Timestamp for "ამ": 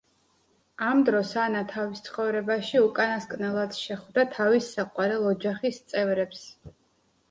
0.85-1.03